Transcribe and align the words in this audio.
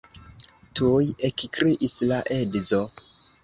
Tuj 0.79 1.11
ekkriis 1.31 1.95
la 2.13 2.21
edzo. 2.41 2.85